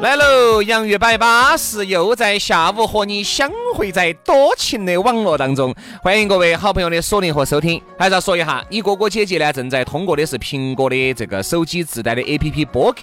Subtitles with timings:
[0.00, 7.82] 来喽，洋芋摆巴士又在下午和你相会在多情的网络当中，欢迎各位好朋友的锁定和收听。
[7.98, 13.00] 还是要说一下，你哥哥姐姐呢正在通过的是苹果的这个手机自带的 APP 播客，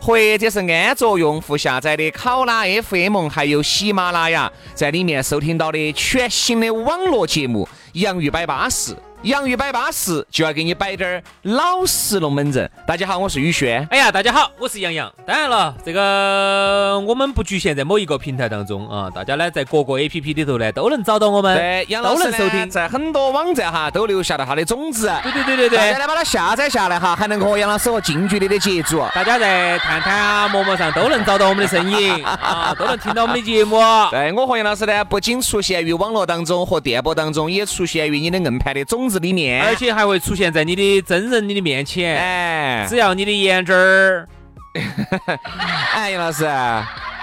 [0.00, 7.68] 或者是安卓用户下载的考拉 FM，还有喜马拉雅，在里面收听到的全新的网络节目
[8.00, 8.92] 《洋芋摆巴士》。
[9.22, 12.68] 洋芋摆巴适，就要给你摆点儿老实龙门阵。
[12.84, 13.86] 大家好，我是宇轩。
[13.88, 15.12] 哎呀，大家好，我是杨洋。
[15.24, 22.68] 当然了，这个我们不局限在某一个平台当中啊，大家呢在各个 A P P 里头呢都能找到我们，对，杨老师都能收听。
[22.68, 25.08] 在很多网站哈都留下了他的种子。
[25.22, 29.06] 对对对对对，大家来把它下载下来哈，还能和杨老师和近距离的接触。
[29.14, 33.80] 大家在探探啊、陌陌上都能找到我们的身影啊，都能听到我们的节目。
[34.10, 39.92] 对我和杨老师呢，不仅出现于网络当中和电波当中，也出现于你的硬盘的种子里面，而且。
[39.92, 44.26] 还会出现在你的真人你的面前，哎，只要你的眼睛儿，
[45.94, 46.48] 哎，杨老师，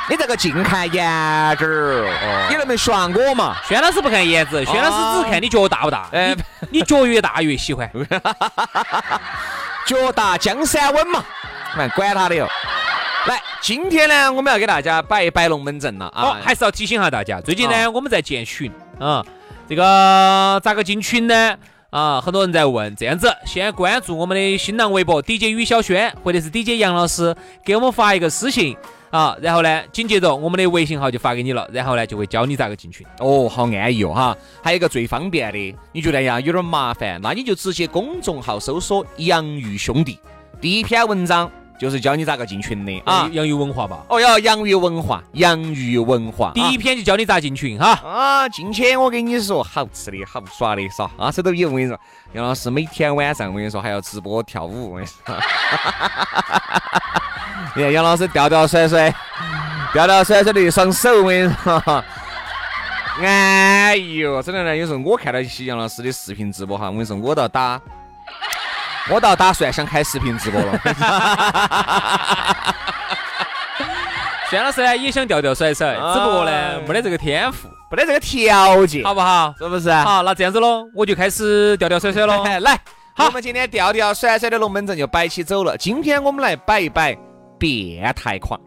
[0.07, 3.57] 你这个净看颜值儿，你能不能选我嘛？
[3.67, 6.35] 轩老师不看颜值，轩老师只看你脚大不大，哎，
[6.69, 7.89] 你脚越大越喜欢，
[9.87, 11.25] 脚大江山稳嘛，
[11.73, 12.47] 看管他的哟。
[13.25, 19.25] 来，今天呢，我们要给大家摆一摆龙门阵了啊，还是要提醒下大家，最近呢，我们在建群啊，
[19.67, 21.57] 这个咋个进群呢？
[21.89, 27.35] 啊，很多人在问，这样子，先关注我们的新浪微博 DJ 于小轩，或者是 DJ 杨老师，
[27.65, 28.77] 给我们发一个私信
[29.09, 33.03] 啊，然后呢，紧接着我们的微信号就发给你了，然后呢，就会教你咋个进群。
[33.17, 34.37] 哦，好安逸哦哈。
[34.61, 40.19] 还有一个最方便的，你觉得呀有点麻烦，那你就直接公众号搜索“杨玉兄弟”，
[40.61, 41.49] 第一篇文章。
[41.79, 44.03] 就是教你咋个进群的啊，洋芋文化吧。
[44.09, 46.51] 哦哟，洋芋文化，洋芋文化。
[46.53, 47.93] 第一篇就教你咋进群哈。
[48.03, 51.09] 啊，进去我跟你说，好吃的好耍的耍。
[51.17, 51.97] 啊，手都有我跟你说，
[52.33, 54.91] 杨老师每天晚上我跟你说还要直播跳舞。
[54.91, 55.15] 我跟你说，
[57.75, 59.09] 你 看杨老师吊吊甩甩，
[59.93, 62.03] 吊吊甩甩的一双手，我跟你说。
[63.21, 67.79] 哎呦，真的呢，有时候我看到一些杨老师的视频直播哈，我跟你说，我都要打。
[69.09, 70.79] 我倒打算想开视频直播了。
[74.49, 76.51] 轩老师呢也想吊吊甩甩，只不过呢
[76.87, 79.53] 没得这个天赋，没得这个条件，好不好？
[79.57, 79.91] 是不是？
[79.91, 82.43] 好，那这样子喽，我就开始吊吊甩甩喽。
[82.61, 82.79] 来，
[83.15, 85.77] 好，我们今天吊吊甩甩的龙门阵就摆起走了。
[85.77, 87.15] 今天我们来摆一摆
[87.59, 88.59] 变态狂。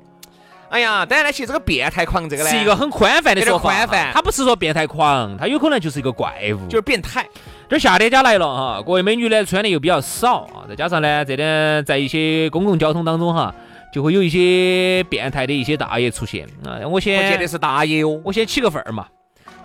[0.70, 7.26] 哎呀，当然呢，其实这个变态狂这个呢是一个很宽泛的说法，宽泛，他不是说变态狂，他有可能就是一个怪物，就是变态。
[7.72, 13.55] 这夏天家来了哈，各位美女呢穿的又比较少啊，再加上呢，这点在一些公共交通当中哈，
[13.91, 16.87] 就会有一些变态的一些大爷出现啊。
[16.87, 19.06] 我先，我见得是大爷哦，我先起个份儿嘛。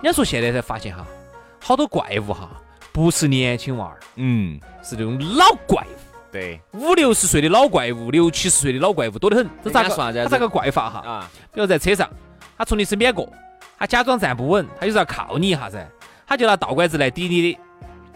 [0.01, 1.05] 人家说现在才发现哈，
[1.61, 2.49] 好多怪物哈，
[2.93, 6.31] 不是年轻娃儿，嗯，是那种老怪物。
[6.31, 9.45] 对，五六十岁的老怪物，六七十岁的老怪物多得很。
[9.61, 9.89] 这咋个？
[9.89, 10.99] 他咋个怪法哈？
[11.05, 12.09] 啊，比如在车上，
[12.57, 13.29] 他从你身边过，
[13.77, 15.85] 他假装站不稳，他就是要靠你一下噻，
[16.25, 17.59] 他就拿倒拐子来抵你的。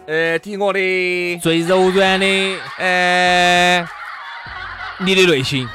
[0.07, 2.25] 呃，提我的最柔软的，
[2.77, 3.87] 呃，
[4.99, 5.67] 你的内心，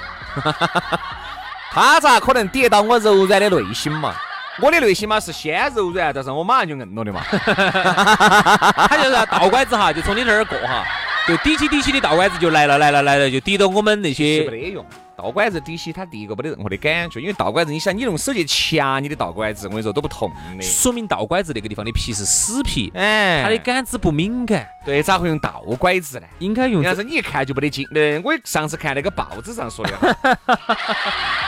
[1.71, 4.15] 他咋可能抵到我柔软的内心嘛？
[4.61, 7.23] 我的内心嘛是先柔软，但是我马上就硬了的嘛。
[8.89, 10.85] 他就是倒拐子哈，就从你这儿过哈，
[11.29, 14.45] 就抵起抵起的倒拐子就来了来了来了，就抵到我们那些。
[14.51, 14.85] 没得用。
[15.17, 20.63] 倒拐子底起，它第一个没得任何的感觉，因为倒拐子，你想，你用手去掐你的倒拐子，我跟你说都不痛的。
[20.63, 24.69] 说明倒拐子那个地方的皮是死皮，哎，它的感知不敏感。
[24.85, 26.27] 对，咋会用倒拐子呢？
[26.39, 26.83] 应该用。
[26.83, 27.87] 但是你一看就没得劲。
[27.95, 29.97] 嗯，我上次看那个报纸上说的。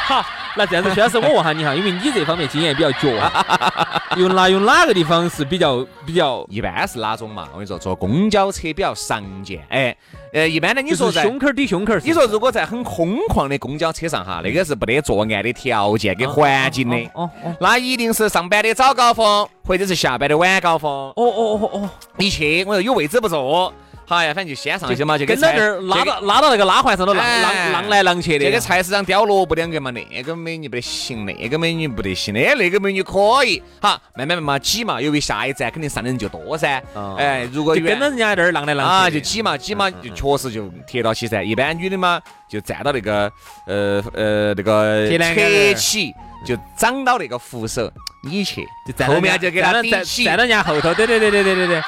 [0.08, 0.24] 好，
[0.56, 3.20] 那这样子，薛老师，我问下你哈，因为你这方面经验比较绝，
[4.16, 6.44] 用哪用哪个地方是比较比较？
[6.48, 7.46] 一般是哪种嘛？
[7.52, 9.62] 我跟你说，坐公交车比较常见。
[9.68, 9.94] 哎，
[10.32, 11.96] 呃，一般的你说在胸口抵胸口。
[12.04, 16.96] 你说如果在很空旷的公交车上哈，那个是不得作案的条件跟环境的。
[17.14, 17.56] 哦哦。
[17.60, 20.90] 那一定是上班的早高峰，或者是下班的晚高峰。
[20.90, 21.90] 哦哦哦哦。
[22.18, 23.72] 一去我说有位置不坐。
[24.08, 28.44] 好呀，反正就先上去嘛，就跟到这儿拉到拉到那个拉环上头浪浪浪来浪去的。
[28.46, 33.62] 这个菜市场叼萝卜两个嘛，那个美女不得行，那个美女不得行，哎那个美女可以。
[33.82, 36.82] 好，慢慢慢慢挤嘛，由于下一站肯定上的人就多噻。
[37.18, 41.42] 哎，如果就跟到人家那儿浪来浪去啊，就挤嘛挤嘛，就确实就贴到起噻。
[41.42, 42.18] 一般女的嘛，
[42.48, 43.30] 就站到那个
[43.66, 46.14] 呃呃那个侧起，
[46.46, 50.94] 就长到那个扶手，你去，就后面就给他顶起，站到人家后头。
[50.94, 51.82] 对对对对对对对。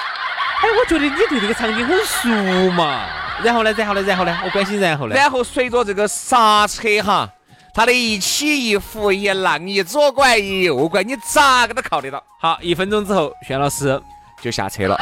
[0.63, 3.07] 哎，我觉得你对这个场景很熟嘛。
[3.43, 5.15] 然后呢，然后呢，然后呢，我关心然后呢。
[5.15, 7.27] 然后随着这个刹车哈，
[7.73, 12.23] 它的一起一伏一浪一左拐一右拐，你咋个都靠得到。
[12.39, 13.99] 好，一分钟之后，轩老师
[14.43, 15.01] 就下车了。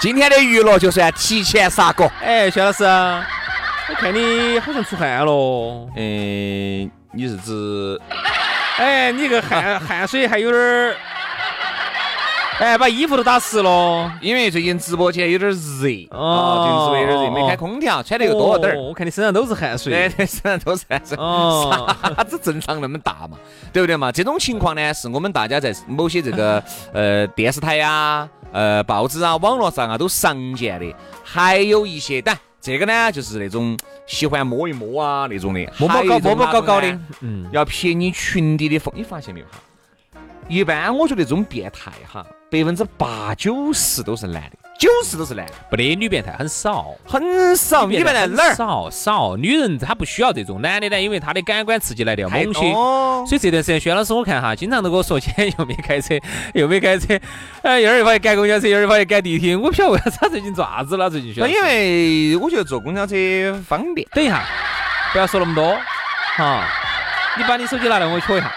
[0.00, 2.10] 今天的娱乐就算提前杀过。
[2.22, 5.86] 哎，轩老师，我看你好像出汗了。
[5.96, 8.00] 嗯，你是指？
[8.78, 10.96] 哎，你个汗汗水还有点儿。
[12.62, 15.56] 哎，把衣服都打湿了，因为最近直播间有点热
[16.10, 18.78] 哦，最近直播有点热，没开空调，穿的又多了点儿。
[18.78, 21.16] 我看你身上都是汗水，对，身上都是汗水。
[21.16, 23.38] 哦，啥子正常那么大嘛？
[23.72, 24.12] 对不对嘛？
[24.12, 26.62] 这种情况呢，是我们大家在某些这个
[26.92, 30.94] 呃电视台呀、呃报纸啊、网络上啊都常见的。
[31.24, 33.74] 还有一些，但这个呢，就是那种
[34.06, 40.20] 喜欢摸一摸啊那种的，摸摸搞摸摸搞搞的，嗯，要撇你裙底的风，你发现没有哈？
[40.46, 42.26] 一般我觉得这种变态哈。
[42.50, 47.86] 百分之八九十都是男的，九十都是男的，不得女变态很少，很少。
[47.86, 48.54] 女变态哪儿？
[48.54, 49.36] 少少。
[49.36, 52.72] 女人她不需要这种，男的呢，因为他的感官刺激来的要猛些。
[53.24, 56.18] 所以这段时间，薛老师我看哈，经常都跟我说，今天又没开车，
[56.54, 57.16] 又没开车，
[57.62, 59.56] 哎，一会儿又跑去赶公交车，一会儿又跑去赶地铁。
[59.56, 61.08] 我不晓得为啥他最近做啥子了？
[61.08, 61.48] 最近薛？
[61.48, 63.14] 因为我觉得坐公交车
[63.68, 64.04] 方便。
[64.12, 64.44] 等一下，
[65.12, 65.78] 不要说那么多，
[66.36, 66.66] 哈，
[67.38, 68.52] 你把你手机拿来，我瞧一下。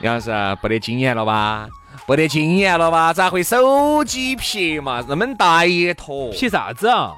[0.00, 1.68] 杨老师，不得经验了吧？
[2.06, 3.12] 不得经验了吧？
[3.12, 5.02] 咋会手机撇嘛？
[5.08, 7.12] 那么大一坨，撇啥子啊？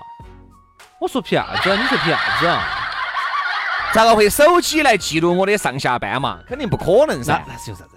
[1.00, 1.76] 我说撇啥子？
[1.76, 2.62] 你说撇啥子啊？
[3.92, 6.38] 咋个会手机来记录我的上下班嘛？
[6.46, 7.42] 肯定不可能噻。
[7.48, 7.90] 那是有啥子？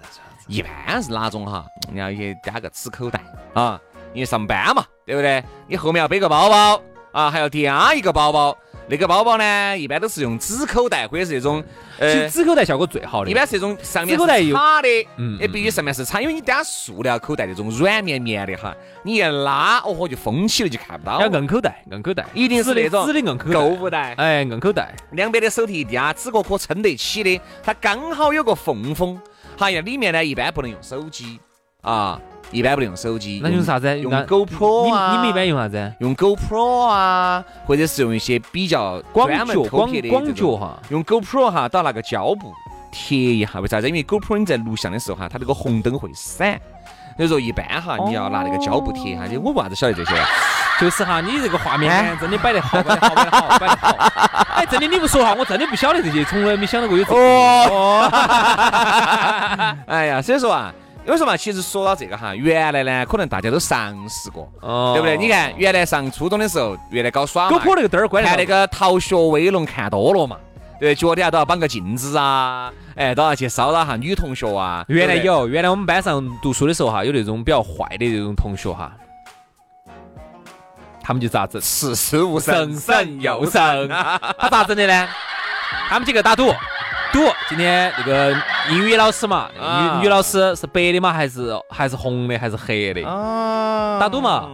[0.46, 1.64] 一般是哪种哈？
[1.92, 3.20] 你要去加个纸口袋
[3.54, 3.78] 啊？
[4.12, 5.44] 你上班嘛，对不对？
[5.68, 6.80] 你后面要背个包包
[7.12, 8.56] 啊，还要掂一个包包。
[8.90, 11.62] 那个包包呢，一般都是用纸口袋或者是那种，
[12.00, 13.30] 呃，纸口袋效果最好的。
[13.30, 21.20] 一般是这种上面是插的，嗯，也必须上面是插，因为你单塑料口袋那种软绵绵的哈，你一拉，哦豁就封起了，就看不到。
[21.20, 29.16] 要硬口袋，硬口袋，一定是那种纸的硬口购物袋，哎，硬口袋，两边的手提一掂，纸壳可撑得起的，它刚好有个缝缝，
[29.56, 31.38] 好呀，里面呢一般不能用手机
[31.82, 32.20] 啊。
[32.50, 33.98] 一般不用手机，那用啥子？
[34.00, 35.12] 用 GoPro 啊？
[35.12, 35.92] 你们一般用啥子？
[36.00, 40.76] 用 GoPro 啊，或者是用一些比较广角、广广角哈。
[40.88, 42.52] 用 GoPro 哈，到那个胶布
[42.90, 43.86] 贴一下，为啥子？
[43.88, 46.60] 因为 GoPro 你在录像的时候哈，它那个红灯会闪，
[47.16, 49.22] 所以说一般哈，你要拿那个胶布贴一下。
[49.40, 50.14] 我为啥子晓得这些？
[50.80, 53.96] 就是哈，你这个画面真的摆得好，摆得好，摆得好， 摆得好。
[54.56, 57.14] 哎，真的你不说哈，我真的不晓得这些，从来没想到过有这。
[57.14, 58.10] 哦。
[59.86, 60.74] 哎呀，所以说啊。
[61.06, 61.36] 为什么嘛？
[61.36, 64.48] 其实说到这个哈，原来呢，可能大家都尝试过，
[64.94, 65.16] 对不对？
[65.16, 70.36] 你看，原来上初中的时候，原来搞耍嘛，那个灯儿关看那个《逃学威龙》看多了嘛，
[70.78, 74.84] 对，脚底下都要绑个镜子啊，哎，都要去骚扰下女同学啊。
[74.88, 78.92] 原来有，原来我们班上读书的时候哈，有那种比较坏的那种同学哈，
[81.02, 81.60] 他们就咋子？
[81.60, 85.08] 事事无神神又神，他咋整的呢？
[85.88, 86.54] 他们几个打赌。
[87.12, 88.36] 赌今天那个
[88.70, 93.02] 英语老师嘛，女女老师是白的嘛，还是还是红的，还是黑的？
[93.02, 94.48] 打赌嘛。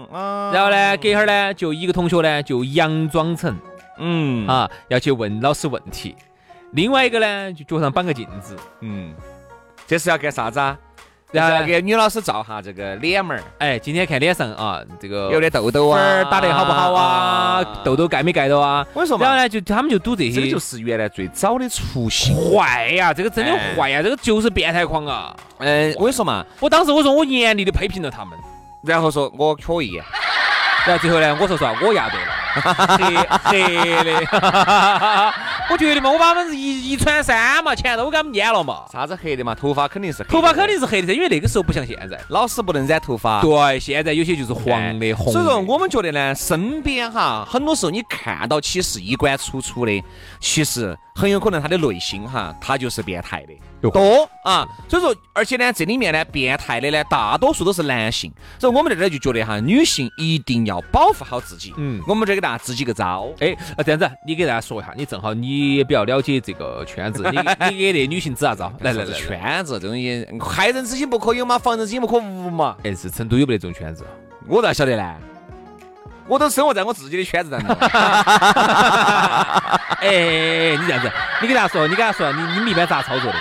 [0.52, 3.54] 然后呢，隔会儿呢，就一个同学呢，就佯装成，
[3.98, 4.46] 嗯。
[4.46, 6.16] 啊，要去问老师问题。
[6.72, 9.14] 另外一个呢，就脚上绑个镜子，嗯，
[9.86, 10.76] 这是要干啥子啊？
[11.32, 17.64] 然后给女老师照下这个脸门儿，哎，今天看脸上啊，这个有点痘痘啊，打得好不好啊？
[17.84, 18.86] 痘痘盖没盖到啊？
[18.94, 22.34] 我跟你说嘛，然后呢，就他们就赌这些，这就是原来最早的雏形。
[22.34, 25.36] 坏呀，这个真的坏呀，这个就是变态狂啊！
[25.58, 28.38] 嗯，我跟你说嘛，我当时我说我严厉的批评了他们，
[28.82, 30.00] 然后说我可以。
[30.86, 32.28] 然后最后呢，我说实话，我压对了，
[32.60, 34.22] 黑黑的。
[35.70, 38.84] 我觉得嘛，我把他们一一穿三嘛，钱都给他们撵了嘛。
[38.92, 39.54] 啥子黑的嘛？
[39.54, 43.40] 头发肯定是头发肯定是黑的，因为那个时候不像现在，老师不能染头发。
[43.40, 45.32] 对，现在有些就是黄的、红。
[45.32, 50.04] 所以说，我们觉得呢，身边哈，很多时候你看到起是衣冠楚楚的，
[50.40, 53.54] 其实很有可能他的内心哈，他就是变态的。
[53.92, 61.72] 多啊，所以说，而且呢，这里面呢，变态的呢，大多数都是男性，所以我们在这就觉得哈，女性一定要保护好自己。
[61.76, 63.28] 嗯，我们这给大支几个招。
[63.40, 67.38] 哎，呃，这样子，你给大家说一下，你正好你也比较了解这个圈子，你
[67.70, 68.72] 你给那女性支啥招。
[68.82, 72.76] 来来来，圈子这东西，害人之心不可有嘛，防人之心不可无嘛。
[72.84, 74.04] 哎，是成都有没得这种圈子？
[74.46, 75.16] 我咋晓得呢？
[76.28, 77.74] 我都生活在我自己的圈子当中。
[79.98, 81.10] 哎，你这样子，
[81.42, 83.38] 你给大家说，你给大家说，你你们一般咋操作的？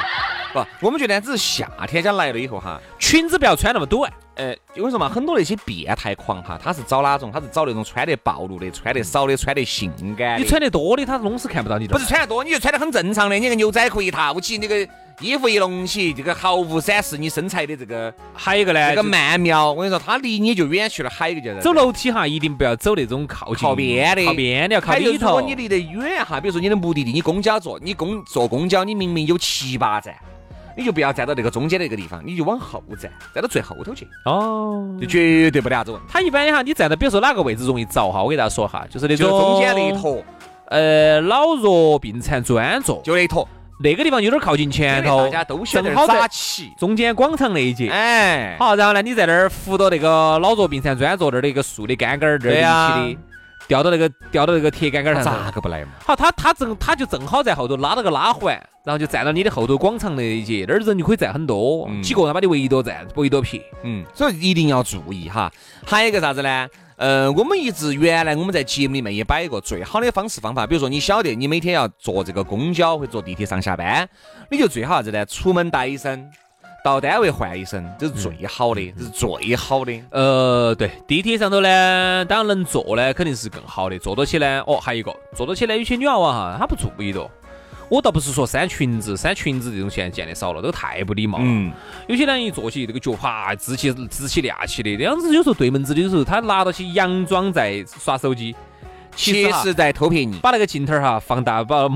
[0.52, 4.12] 不，我们觉得只是夏天家来了以后哈，裙子不要穿那么短。
[4.36, 7.32] 呃，我跟你说嘛，很多那些变态狂哈，他是找哪种？
[7.32, 10.40] 他是找那种穿得暴露的、穿得少的、穿得性感。
[10.40, 11.94] 你穿得多的，他弄是看不到你的。
[11.94, 14.86] 不是穿得多，你就穿得很正常的，你个牛仔裤一套起，那个
[15.22, 18.14] 衣服一隆起，这个毫无展示你身材的这个。
[18.34, 21.10] 还有一个呢，这个曼妙，我跟你说，他离你就远去了。
[21.10, 25.28] 还有一个就是走楼梯哈，一定不要走那种靠近靠边的，靠边的要靠里头。
[25.28, 30.14] 如果你离得远哈，比如说你的目的地，你公交坐，你公坐公交，你明明有七八站。
[30.78, 34.08] 你就不要站到那个中间那个地方，你就往后站，站到最后头去。
[34.26, 36.02] 哦，就绝对不得啥子问。
[36.08, 40.24] 他一般哈，你站到比如说哪个位置容易着哈，我给大家说哈，就是那种中间那一坨，
[40.68, 43.48] 呃，老弱病残专座，就那一坨，
[43.84, 47.90] 那个地方有点靠近前头，大家都选好扎起中间广场那一节。
[47.90, 53.22] 哎，好，然后呢，你在那儿扶到那个老弱病残专座那儿的一个树的杆杆儿这儿立起的。
[53.68, 55.92] 吊到那个掉到那个铁杆杆上，咋个不来嘛？
[56.06, 58.54] 好，他他正他就正好在后头拉了个拉环，
[58.84, 63.62] 然后就站到你的后头广场那一节，那儿人就可以站很多，几个人把你围多站，围多撇。
[63.84, 65.52] 嗯，所以一定要注意哈。
[65.86, 66.68] 还有一个啥子呢？
[66.98, 74.08] 呃，我们一直原来我们在节目里面也摆一个最好的方式方法，比如说你晓得你每天要坐这个公交或坐地铁上下班，
[74.50, 75.26] 你就最好啥子呢？
[75.26, 76.30] 出门带一身。
[76.86, 79.92] 到单位换一身，这是最好的，这是最好的。
[80.12, 83.98] 呃，对，地铁上头呢，当然能坐呢，肯定是更好的。
[83.98, 87.28] 坐到起呢，哦，还有一个，坐到起呢，有些女娃娃哈，她不注意的。
[87.90, 91.44] 我倒不是说扇裙子，扇裙子这种现在见的少了，都太不礼貌了。
[91.48, 91.74] 嗯。
[92.08, 98.56] 有些人一坐起，这个脚啪，支起支起亮起的，这样子有时候对门子的时候，他拿到起佯装在耍手机，
[99.16, 101.90] 其实在偷拍你，把那个镜头哈放大，把。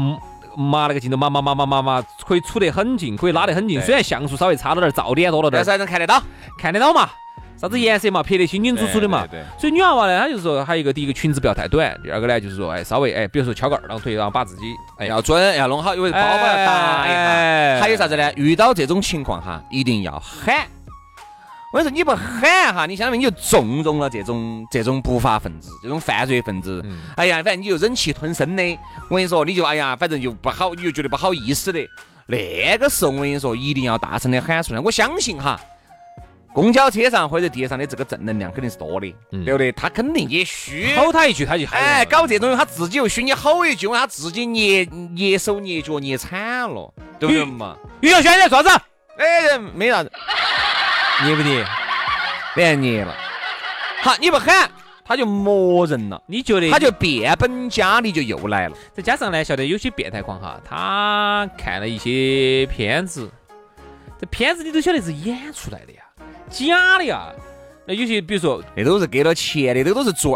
[0.60, 3.82] 麻那个镜头，麻麻麻麻麻麻，可以处得很近，可以拉得很近。
[3.82, 6.22] 虽然像素稍微差了点，噪点多了点，但是还能看得到，
[6.60, 7.10] 看得到嘛？
[7.56, 8.24] 啥子颜色嘛？
[8.24, 9.28] 拍得清清楚楚的嘛？
[9.30, 9.44] 对。
[9.58, 14.62] 所以女娃娃呢，她就是说，还有一个，第一个裙子不要太短，第二个呢，就是说，哎，稍微哎，比如说翘个二郎腿，然后把自己
[14.98, 17.82] 哎要准，要弄好，因为包包要搭一下。
[17.82, 18.32] 还有啥子呢？
[18.38, 20.66] 遇到这种情况哈，一定要喊。
[21.72, 26.84] 我跟你说，你不喊哈，你相当于你就纵容了这种这种不法分子，这种犯罪分子。
[27.16, 28.64] 哎呀，反正你就忍气吞声的。
[29.08, 31.80] 我跟你说，你就哎呀，反正就不好，你就觉得不好意思的。
[32.26, 34.80] 那个时候，我跟你说，一定要大声的喊出来。
[34.80, 35.60] 我相信哈，
[36.54, 39.72] 公交车上或者地上的这个正能量肯定是多的，对不对？
[39.74, 41.80] 他肯定也虚吼他一句，他就喊。
[41.80, 44.84] 哎，搞这种他自己又虚，你吼一句，他自己捏
[45.14, 47.78] 捏手捏脚捏惨了，对不对嘛？
[48.02, 48.84] 于小轩在做啥子？
[49.20, 50.12] 哎，没啥子。
[51.24, 51.66] 捏不捏？
[52.56, 53.16] 别捏了。
[54.02, 54.70] 好，你不喊，
[55.04, 56.22] 他就默认了。
[56.26, 56.72] 你觉得？
[56.72, 58.76] 他就变本加厉，就又来了。
[58.94, 63.30] 再加上呢，晓得有些变态狂哈，他看了一些片子，
[64.20, 66.00] 这片子你都晓得是演出来的呀，
[66.50, 67.28] 假的呀。
[67.86, 70.34] 那有些比如说，那都是给了钱的，那都是专，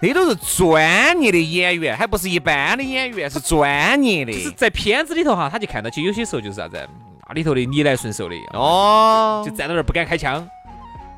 [0.00, 4.32] 那都是专业的演员，还不是一般的演员，是专业的。
[4.32, 6.88] 就是在片子里头哈，他就看到起有些时候就是啥子。
[7.34, 10.48] 那里头的逆来顺受的哦，就站到那儿不敢开枪，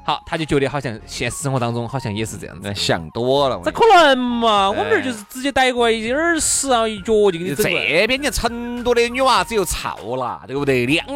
[0.03, 4.71] 好，他就觉得好像现实生活当中好像也是这样子，想多了，这可能嘛？
[4.71, 10.87] 我们这儿就是直接逮过来一耳屎啊，一脚就给你整这边你成都的女娃子又操了，对不对？
[10.87, 11.07] 两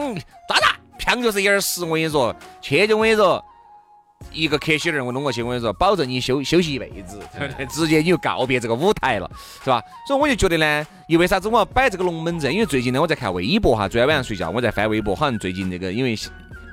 [0.47, 3.43] 哒哒，砰就是一耳屎，我跟你说，去就我跟你说。
[4.33, 7.21] 一个克西人我弄过去，我跟你说，保证你休休息一辈子，
[7.69, 9.29] 直接你就告别这个舞台了，
[9.65, 9.83] 是吧？
[10.07, 12.53] 所以我就觉得呢，因为啥子我要摆这个龙门阵？
[12.53, 16.17] 因为最近呢，我在看微博哈，昨天晚上睡觉我在翻微博，好像最近那个因为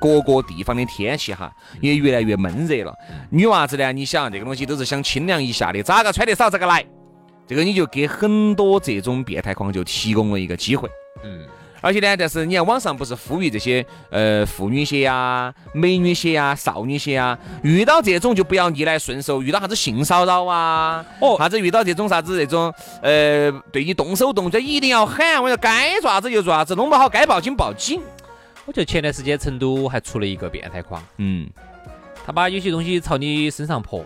[0.00, 2.94] 各个地方的天气哈也越来越闷热了。
[3.30, 6.84] 女娃子呢，你想这个东西都是想清凉一下的，咋个穿得少咋个来？
[7.46, 10.88] 这个你就给很多这种变态狂就提供了一个机会，
[11.24, 11.44] 嗯。
[11.80, 28.00] 而且呢，但是你看网上不是呼吁这些呃妇女些呀、美女些呀、少女鞋啊，遇到这种就不要逆来顺受，遇到啥子性骚扰啊，哦，啥子遇到这种啥子这种呃对你动手动脚，一定要喊，我说该做啥子就做啥子，弄不好该报警报警。
[28.66, 31.48] 我觉得前段时间成都还出了一个变态狂，嗯，
[32.26, 34.04] 他把有些东西朝你身上泼，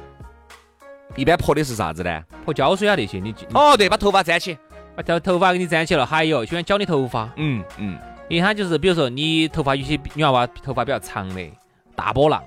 [1.16, 2.22] 一般泼的是啥子呢？
[2.44, 4.58] 泼胶水啊那些，你哦对，把头发粘起。
[4.94, 11.50] 把头头发给你粘起了，还有喜欢绞你头发，嗯嗯，因为他就是比如说你头发有些女娃娃头发比较长的，
[11.96, 12.42] 大波浪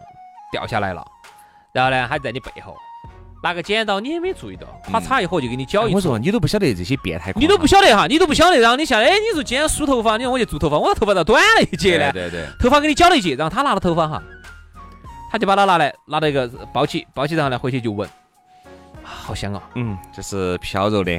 [0.51, 1.05] 掉下来了，
[1.73, 2.77] 然后呢，他在你背后
[3.43, 5.93] 拿个剪刀，你也没注意到，咔嚓一伙就给你绞一。
[5.93, 12.11] 我说你都不晓得这些变态，你都不晓得哈，你都不晓得，然后你下来，哎，你说今天梳头发，你说我去做头发，我的头发咋短了一截呢？
[12.11, 14.21] 对对，头发给你绞了一截，然后他拿了头发哈，
[15.31, 18.07] 他就把它拿来拿到一个包起，包起然后呢回去就闻，
[19.03, 19.61] 好香啊！
[19.75, 21.11] 嗯，这是飘柔的，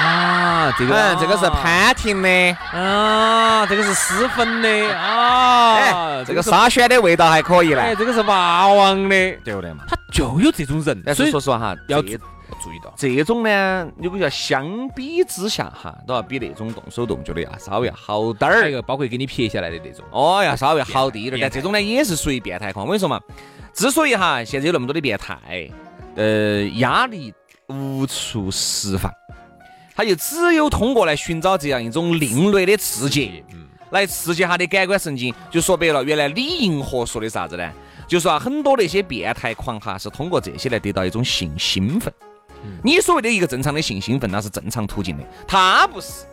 [0.00, 4.68] 啊，这个嗯，这个是潘婷的，啊，这个是丝粉的。
[4.96, 9.84] 啊，哎，这个沙宣的味道还可以哎，这个是霸王的，对不对嘛？
[9.88, 12.92] 他就有这种人，但所以是说实话哈，要注意到。
[12.96, 18.56] 这种呢，如果要相比之下哈，都要比那种动手动脚的要稍微要好点儿。
[18.58, 22.84] 还有一个包括给你撇下来的那种，哦，要稍微好滴一点儿，但这种呢也是属于变态狂。
[22.86, 23.20] 我跟你说嘛，
[23.72, 25.70] 之所以哈现在有那么多的变态，
[26.16, 27.32] 呃，压力
[27.68, 29.10] 无处释放，
[29.94, 35.34] 他就只有通过来寻找这样一种另类的刺激，嗯，来刺激他的感官神经。
[35.50, 37.72] 就说白了，原来李银河说的啥子呢？
[38.06, 42.12] 就说啊，很多那些变态狂哈是通过这些来得到一种性兴奋。
[42.82, 46.24] 你所谓的一个正常的性兴奋，那是正常途径的，他不是。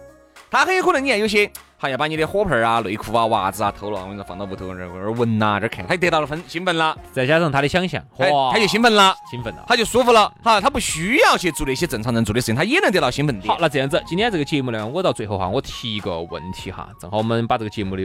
[0.50, 9.66] 他很有可能，你看有些还要把你的火盆啊、内裤啊、袜子啊偷了，我跟你说放到屋头那儿闻呐，这看，他就得到了分兴奋了，再加上他的想象，哇，他就兴奋了，兴奋了。
[9.68, 13.58] 他就舒服了，哈，他不需要去做那些正常人做的事情，他也能得到兴奋的好，。
[13.60, 18.04] 那这样子，今天这个节目呢，我到最后哈，我提一个问题哈，正好我们把这个节目的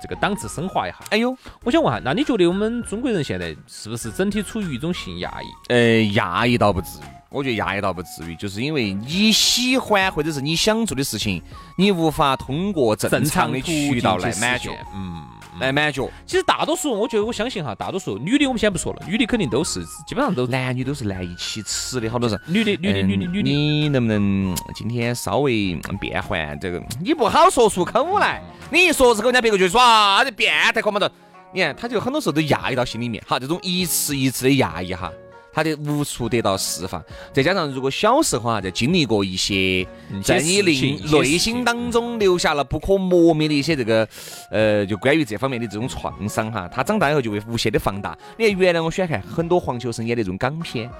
[0.00, 0.96] 这个档次升华一下。
[1.10, 5.46] 哎呦，我想问下，那你觉得我们中国人现在是不是整体处于一种性压抑？
[5.68, 11.42] 呃，压抑倒不至于，我觉得压抑倒不至于，就是因为你喜欢或者是你想做的事情，
[11.78, 15.24] 你无法通过正常的渠道来满足，嗯。
[15.58, 16.10] 来满足。
[16.24, 22.40] 其实大多数，我觉得我相信哈，大多数女的我们先不说了，女的肯定都是基本上都男女都是难以启齿的，好多人。
[22.46, 26.82] 女的女的女的嗯女的，你能不能今天稍微变换这个？
[27.04, 31.10] 你不好说出口来，你一说出口，人家别个就说啊，这变态狂嘛的。
[31.52, 35.12] 你看，他就很多时候都压抑到心里面，哈，这种一次一次的压抑哈，
[35.52, 37.02] 他的无处得到释放。
[37.32, 44.08] 再加上如果小时候哈，在经历过一些嗯在你内内心当中留下了不可磨灭的一些这个，
[44.50, 48.16] 呃，就关于这方面的这种创伤哈，他长大以后就会无限的放大。
[48.36, 50.90] 你看，原来我喜欢看很多黄秋生演的这种港片，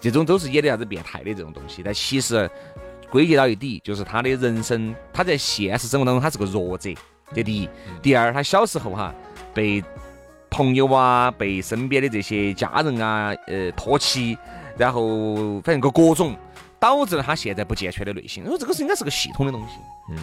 [0.00, 2.48] 这种都是演的啥子变态的这种东西，但其实
[3.10, 6.90] 归结到一底，就是他的人生，他在现实生活当中他是个弱者，
[7.34, 7.68] 这第一。
[8.02, 9.14] 第二，他小时候哈
[9.54, 9.82] 被
[10.50, 14.36] 朋友啊，被身边的这些家人啊，呃唾弃，
[14.76, 16.36] 然后反正个各种，
[16.78, 18.42] 导致了他现在不健全的内心。
[18.44, 19.74] 我说这个是应该是个系统的东西。
[20.10, 20.18] 嗯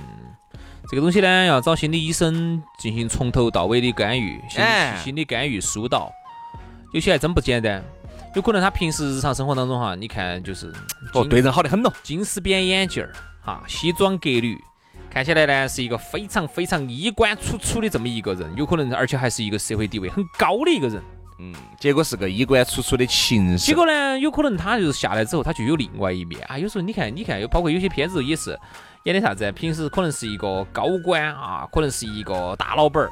[0.89, 6.11] 这个东西呢，要找心理医生进行从头到尾的干预，心哎心理干预疏导，
[6.93, 7.81] 有些还真不简单。
[8.35, 10.73] 有可能他平时日常生活当中哈，你看就是
[11.13, 11.93] 哦，对人好的很咯。
[12.03, 14.59] 金丝边眼镜儿，哈，西装革履，
[15.13, 20.99] 看起来呢是一个非常非常衣冠楚楚的这么一个人，有可能而且还是一个社会地位很高的一个人。
[21.37, 23.57] 嗯，结果是个衣冠楚楚的情圣。
[23.57, 26.57] 结果呢，有可能他就是下来之后，他就有另外一面啊。
[26.57, 28.57] 有时候你看，你看，有包括有些片子也是
[29.03, 33.11] 演的啥子，平时可能是一个高官啊，可能是一个大老板儿，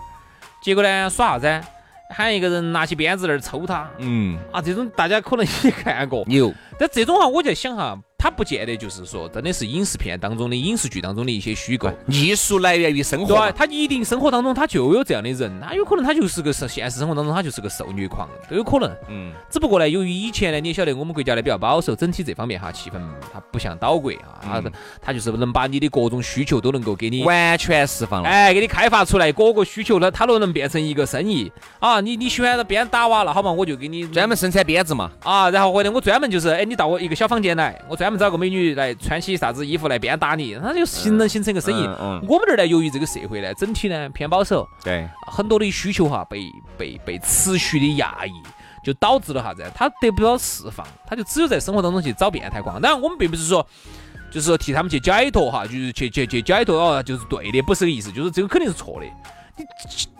[0.63, 1.67] 结果呢耍啥子？
[2.13, 4.61] 喊一个人拿起鞭子在那儿抽他嗯，啊！
[4.61, 11.91] 这种大家可能也看过，有但这种哈，我在想哈，它不见得就是说真的是影视片当中的影视剧当中的一些虚构。
[12.05, 13.35] 艺术来源于生活。
[13.35, 18.95] 对，他一定生活当中他就有这样的人，他有可能他就是个现实生活当中他就是个受虐狂，都有可能。
[19.09, 23.01] 嗯，只不过呢，由于以前呢，你也晓得我们国家呢比较保守，整体这方面哈气氛
[23.33, 27.23] 它不像岛国啊，它嗯它就是能把你的各种需求都能够给你。
[27.23, 28.29] 完全释放了。
[28.29, 31.99] 哎，给你开发出来，各个需求呢，它都能变成一个生意啊！
[31.99, 35.11] 你你喜欢鞭打瓦了，好嘛，我就给你专门生产鞭子嘛。
[35.23, 41.83] 啊，然后或者我专门就是，哎，你到我一个小房间来，我专门找个美女来穿起啥子衣服来鞭打你，它就形能形成一个生意。
[42.27, 46.43] 我们这儿呢，由于这个社会呢，整体呢偏保守，对，很多的需求哈被
[46.77, 48.31] 被被持续的压抑，
[48.83, 49.63] 就导致了啥子？
[49.73, 52.79] 他得不到释放，他就只有在生活当中去找变态狂。
[52.79, 53.65] 当然，我们并不是说。
[54.33, 59.05] 就是说替他们去解脱哈，就是去去去解脱哦，就是对的，不是这个意思，就是这个肯定是错的。
[59.57, 59.65] 你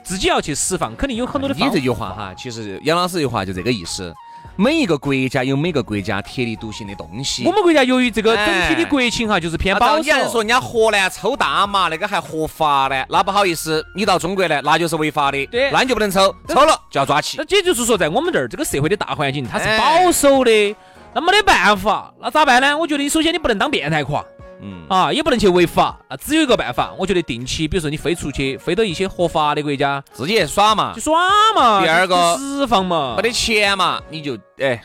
[0.04, 4.13] 自己要去释放，肯定有很多的方你这句话哈，其实杨老师这句话就这个意思。
[4.62, 7.43] 每一个国家有每个国家特立独行的东西。
[7.47, 10.04] 我们国家由于这个整体的哎国情哈，就是偏啊保守。
[10.04, 17.58] 照你还说人家河南抽大麻那个还合法呢，那不好意思，你到中国来那就是违法的，对那你就不能抽，抽了就要抓起那。
[17.58, 20.76] 也就是说，在我们这儿这个社会的大环境，它是哎保守的，
[21.15, 22.78] 那没得办法，那咋办呢？
[22.78, 24.24] 我觉得你首先你不能当变态狂。
[24.62, 31.19] 嗯，啊，也不能去违法，啊，只有一个办法，我觉得定期，比如说你飞出去，飞到一些合法的国家自己去耍嘛去，耍
[31.56, 31.82] 嘛。
[31.82, 34.82] 第二个去释放嘛，没得钱嘛，你就哎，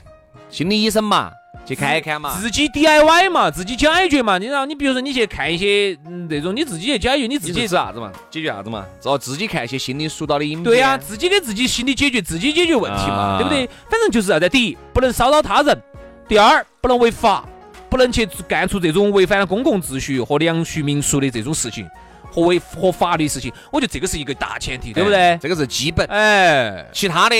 [0.49, 1.31] 心理医生嘛，
[1.67, 2.35] 去看一看嘛。
[2.41, 4.39] 自己 DIY 嘛，自己解决嘛。
[4.39, 8.11] 你然后你比如说你去看一些嗯那种你自己去解决你自己是啥子嘛？
[8.31, 8.87] 解决啥子嘛？
[9.05, 10.65] 哦，自己看一些心理疏导的影片。
[10.65, 13.67] 对呀、自己给自己心理解决自己解决问题嘛，啊对不对？
[13.91, 15.83] 反正就是啥子，第一不能骚扰他人，
[16.29, 17.45] 第二不能违法，
[17.89, 21.89] 不能去干出这种违反了公共秩序和良序民俗的这种事情
[22.31, 23.53] 和违和法律事情。
[23.71, 25.39] 我觉得这个是一个大前提，对不对？
[25.41, 26.07] 这个是基本。
[26.09, 27.37] 哎，其他的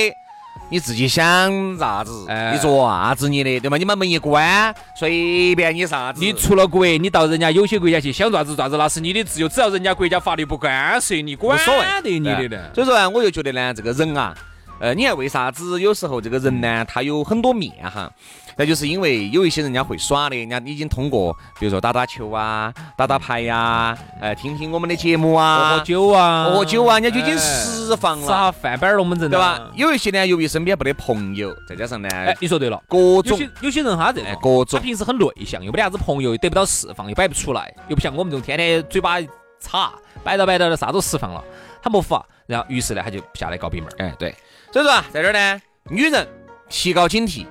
[0.69, 3.77] 你自己想咋子，哎你做啥子你的，对吧？
[3.77, 6.19] 你把门一关，随便你啥子。
[6.19, 11.57] 你出了国，你到人家有些国家去想咋子咋子，那是你的自由，只要人家国家法律不干涉，你管
[12.03, 12.69] 得你的对呢。
[12.73, 14.35] 所以说呢，我就觉得呢，这个人啊，
[14.79, 18.11] 呃，你看为啥子有时候这个人呢，他有很多面哈？
[18.55, 29.69] 那就是因为有一些人家会耍的，人家已经通过，比如说打打球啊、打打牌呀、呃，听听我们的节目啊喝，酒啊，喝喝酒啊，人家就已经哎释放了，吃下饭板儿龙门阵对吧？？
[29.75, 32.81] 有一些呢，由于身边没得朋友，再加上呢，哎，你说对了。
[32.87, 39.17] 各种有些有些人他这哎种，各种他平时很内向，又没得啥子朋友，又得不到释放，又摆不出来，又不像我们这种天天嘴巴
[39.59, 39.91] 插，
[40.23, 41.43] 摆到摆到的啥都释放了，
[41.81, 42.25] 他没法。
[42.47, 43.95] 然后于是呢，他就下来搞闭门儿。
[43.99, 44.33] 哎，对，
[44.77, 45.59] 所以说啊，在这儿呢，
[45.89, 46.27] 女人
[46.69, 47.47] 提高警惕，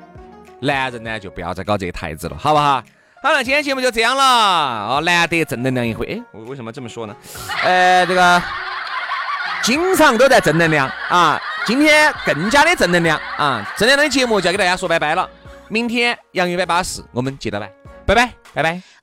[0.60, 2.80] 男人呢就不要再搞这些台子了，好不好？
[3.20, 6.06] 好了，今天节目就这样了哦，难得正能量一回。
[6.06, 7.16] 哎，我为什么这么说呢？
[7.64, 8.40] 呃，这个
[9.60, 13.68] 经常都在正能量啊，今天更加的正能量啊！
[13.76, 15.28] 正能量的节目就要给大家说拜拜了，
[15.66, 17.68] 明天洋芋摆巴士，我们接着来，
[18.06, 18.95] 拜拜，拜拜。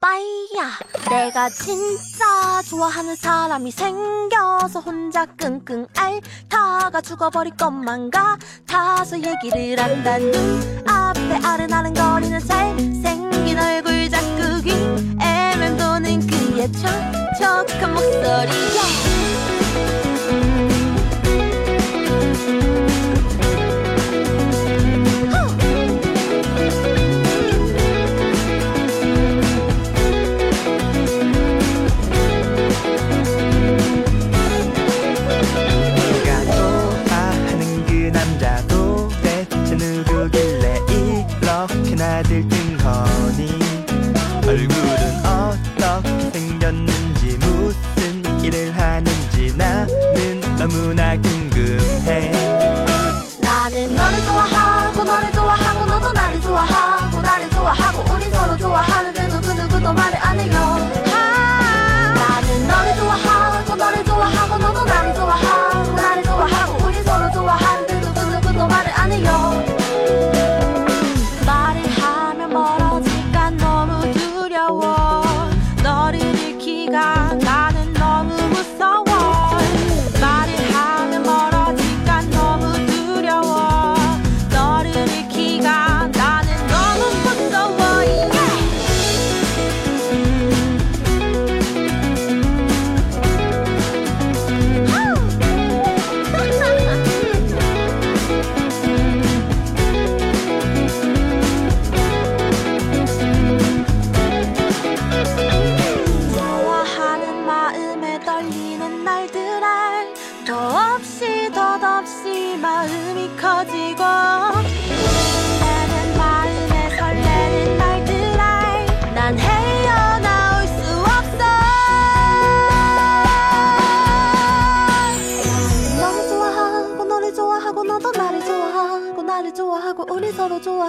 [0.00, 0.78] 오빠야.
[1.10, 10.18] 내가 진짜 좋아하는 사람이 생겨서 혼자 끙끙 앓다가 죽어버릴 것만 같아서 얘기를 한다.
[10.18, 19.27] 눈앞에 아른아른거리는 잘생긴 얼굴 자꾸 귀에 맴도는 그의 촉촉한 목소리야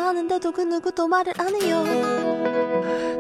[0.10, 1.84] 하는데도 그 누구도 말을 안 해요.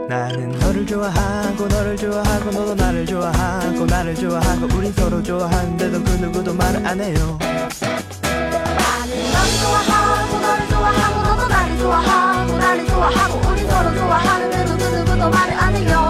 [0.09, 6.51] 나는 너를 좋아하고 너를 좋아하고 너도 나를 좋아하고 나를 좋아하고 우린 서로 좋아하는데도 그 누구도
[6.55, 7.37] 말을 안 해요.
[7.39, 15.29] 나는 너를 좋아하고 너를 좋아하고 너도 나를 좋아하고 나를 좋아하고 우리 서로 좋아하는데도 그 누구도
[15.29, 16.08] 말을 안 해요